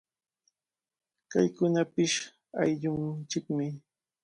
[1.29, 2.15] Paykunapish
[2.61, 3.67] ayllunchikmi.